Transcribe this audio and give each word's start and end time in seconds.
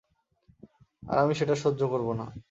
আর 1.03 1.17
আমি 1.17 1.33
সেটা 1.35 1.55
সহ্য 1.55 1.81
করবো 1.87 2.11
না। 2.13 2.25